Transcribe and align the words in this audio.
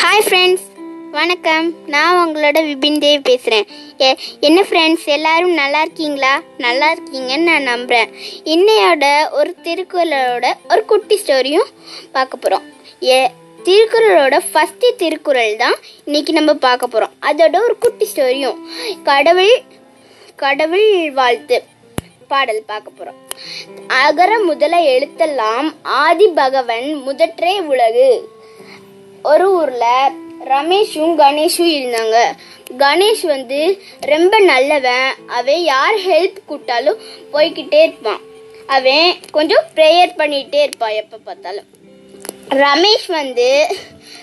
Hi 0.00 0.22
friends 0.22 0.64
வணக்கம். 1.10 1.74
நான் 1.86 2.16
உங்களோட 2.22 2.58
விபின் 2.62 2.98
தேவ் 2.98 3.22
பேசுகிறேன் 3.22 3.66
என்ன 4.40 4.62
ஃப்ரெண்ட்ஸ் 4.62 5.04
எல்லாரும் 5.06 5.54
நல்லா 5.54 5.80
இருக்கீங்களா? 5.80 6.32
நல்லா 6.58 6.90
இருக்கீங்கன்னு 6.90 7.48
நான் 7.48 7.62
நம்புகிறேன் 7.62 8.10
இன்னையோட 8.44 9.04
ஒரு 9.30 9.56
திருக்குறளோட 9.62 10.54
ஒரு 10.70 10.84
குட்டி 10.84 11.18
ஸ்டோரியும் 11.18 11.70
பார்க்க 12.12 12.36
போகிறோம் 12.36 12.64
ஏ 13.02 13.18
திருக்குறளோட 13.64 14.38
ஃபஸ்ட்டு 14.52 14.90
திருக்குறள் 14.96 15.56
தான் 15.56 15.76
இன்னைக்கு 16.04 16.32
நம்ம 16.32 16.54
பார்க்க 16.54 16.86
போகிறோம் 16.86 17.12
அதோட 17.20 17.56
ஒரு 17.62 17.78
குட்டி 17.78 18.04
ஸ்டோரியும் 18.04 18.58
கடவுள் 19.02 19.54
கடவுள் 20.36 21.10
வாழ்த்து 21.10 21.58
பாடல் 22.28 22.64
பார்க்க 22.66 22.90
போகிறோம் 22.90 23.18
அகர 24.02 24.38
முதல 24.40 24.76
எழுத்தெல்லாம் 24.90 25.74
ஆதி 25.82 26.28
பகவன் 26.34 26.94
முதற்றே 27.02 27.60
உலகு. 27.60 28.06
ஒரு 29.22 29.52
ஊர்ல 29.52 30.10
ரமேஷும் 30.44 31.14
கணேஷும் 31.22 31.72
இருந்தாங்க. 31.72 32.16
கணேஷ் 32.78 33.26
வந்து 33.26 33.82
ரொம்ப 34.00 34.38
நல்லவன். 34.38 35.14
அவன் 35.26 35.62
யார் 35.64 35.98
ஹெல்ப் 35.98 36.36
கூட்டாலும் 36.46 36.98
போய்கிட்டே 37.32 37.82
இருப்பான். 37.82 38.20
அவன் 38.66 39.14
கொஞ்சம் 39.32 39.64
ப்ரேயர் 39.74 40.12
பண்ணிகிட்டே 40.18 40.62
இருப்பான் 40.62 40.90
எப்போ 40.90 41.16
பார்த்தாலும். 41.16 41.64
ரமேஷ் 42.48 43.08
வந்து 43.08 43.76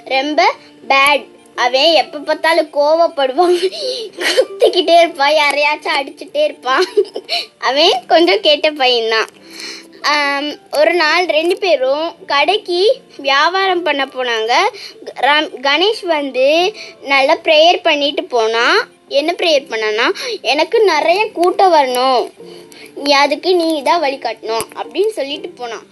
ரொம்ப 0.06 0.54
பேட் 0.88 1.26
அவன் 1.56 1.92
எப்போ 1.92 2.18
பார்த்தாலும் 2.18 2.70
கோவப்படுவான். 2.74 3.58
குத்திக்கிட்டே 4.18 4.98
இருப்பான். 5.00 5.34
யாரையாச்சும் 5.34 5.98
அடிச்சுட்டே 6.00 6.44
இருப்பான். 6.44 6.86
அவன் 7.60 7.92
கொஞ்சம் 8.08 8.42
கேட்ட 8.42 8.72
பையன்தான். 8.72 9.30
ஒரு 10.72 10.94
நாள் 10.94 11.26
ரெண்டு 11.26 11.58
பேரும் 11.58 12.16
கடைக்கு 12.26 12.96
வியாபாரம் 13.18 13.84
பண்ண 13.84 14.06
போனாங்க. 14.06 14.54
ரம்- 15.20 15.52
கணேஷ் 15.62 16.06
வந்து 16.06 16.74
நல்லா 17.02 17.36
ப்ரேயர் 17.36 17.80
பண்ணிட்டு 17.82 18.24
போனான் 18.24 18.88
என்ன 19.08 19.34
ப்ரேயர் 19.38 19.68
பண்ணனா 19.70 20.12
எனக்கு 20.42 20.84
நிறைய 20.84 21.32
கூட்டம் 21.32 21.74
வரணும். 21.74 22.32
நீ 22.96 23.12
அதுக்கு 23.12 23.56
நீ 23.56 23.82
தான் 23.82 24.02
வழிகாட்டணும். 24.02 24.66
அப்படின்னு 24.76 25.08
சொல்லிட்டு 25.08 25.50
போனான். 25.50 25.86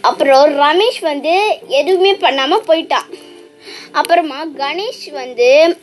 அப்புறம் 0.00 0.60
ரமேஷ் 0.60 1.00
வந்து 1.00 1.58
எதுவுமே 1.68 2.14
பண்ணாமல் 2.14 2.64
போயிட்டான். 2.68 3.14
அப்புறமா 3.92 4.44
கணேஷ் 4.44 5.10
வந்து 5.12 5.78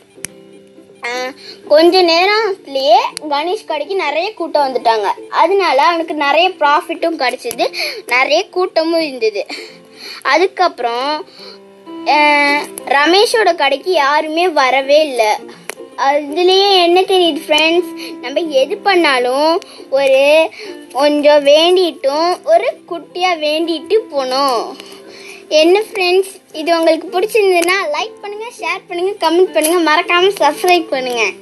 கொஞ்ச 1.68 2.02
நேரத்துலயே 2.02 3.00
கணேஷ் 3.30 3.68
கடைக்கு 3.70 3.94
நிறைய 3.94 4.34
கூட்டம் 4.34 4.66
வந்துட்டாங்க. 4.66 5.08
அதனால 5.42 5.82
அவனுக்கு 5.82 6.14
நிறைய 6.14 6.48
ப்ராஃபிட்டும் 6.60 7.20
கிடைச்சிது. 7.22 7.66
நிறைய 8.06 8.48
கூட்டமும் 8.48 9.06
இருந்தது. 9.06 9.46
அதுக்கப்புறம் 10.22 11.26
ரமேஷோட 12.98 13.54
கடைக்கு 13.54 13.92
யாருமே 13.92 14.48
வரவே 14.48 15.00
இல்லை. 15.08 15.32
அதுலேயே 15.96 16.68
என்ன 16.84 17.00
தெரியுது 17.00 17.40
ஃப்ரெண்ட்ஸ் 17.46 17.90
நம்ம 18.20 18.40
எது 18.60 18.76
பண்ணாலும் 18.76 19.60
ஒரு 19.90 20.50
கொஞ்சம் 20.92 21.44
வேண்டிட்டும் 21.46 22.30
ஒரு 22.44 22.68
குட்டியாக 22.90 23.42
வேண்டிட்டு 23.46 23.98
போனோம். 24.12 24.62
என்ன 25.52 25.78
ஃப்ரெண்ட்ஸ் 25.86 26.34
இது 26.54 26.70
உங்களுக்கு 26.76 27.06
பிடிச்சிருந்ததுன்னா 27.14 27.78
லைக் 27.94 28.14
பண்ணுங்கள் 28.22 28.54
ஷேர் 28.58 28.86
பண்ணுங்கள் 28.88 29.18
கமெண்ட் 29.20 29.54
பண்ணுங்கள் 29.54 29.86
மறக்காமல் 29.88 30.38
சப்ஸ்கிரைப் 30.38 30.86
பண்ணுங்கள் 30.92 31.32